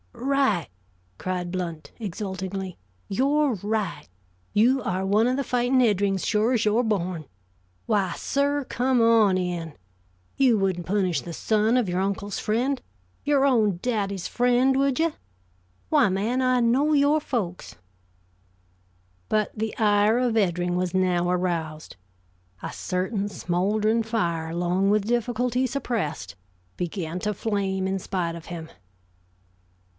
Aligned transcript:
"Right!" 0.13 0.67
cried 1.19 1.51
Blount, 1.51 1.91
exultingly. 1.99 2.77
"You're 3.07 3.53
right. 3.61 4.07
You 4.53 4.81
are 4.81 5.05
one 5.05 5.27
of 5.27 5.37
the 5.37 5.43
fighting 5.43 5.81
Eddrings, 5.81 6.25
sure 6.25 6.53
as 6.53 6.65
you're 6.65 6.83
born. 6.83 7.25
Why, 7.85 8.13
sir, 8.17 8.65
come 8.67 8.99
on 9.01 9.37
in. 9.37 9.73
You 10.37 10.57
wouldn't 10.57 10.87
punish 10.87 11.21
the 11.21 11.33
son 11.33 11.77
of 11.77 11.87
your 11.89 12.01
uncle's 12.01 12.39
friend, 12.39 12.81
your 13.23 13.45
own 13.45 13.79
daddy's 13.81 14.27
friend, 14.27 14.75
would 14.77 14.99
you? 14.99 15.13
Why, 15.89 16.09
man, 16.09 16.41
I 16.41 16.61
know 16.61 16.93
your 16.93 17.19
folks" 17.19 17.75
But 19.29 19.51
the 19.55 19.77
ire 19.77 20.17
of 20.17 20.35
Eddring 20.35 20.75
was 20.75 20.95
now 20.95 21.29
aroused. 21.29 21.95
A 22.63 22.73
certain 22.73 23.29
smoldering 23.29 24.01
fire, 24.01 24.55
long 24.55 24.89
with 24.89 25.05
difficulty 25.05 25.67
suppressed, 25.67 26.35
began 26.77 27.19
to 27.19 27.35
flame 27.35 27.85
in 27.87 27.99
spite 27.99 28.33
of 28.35 28.45
him. 28.47 28.69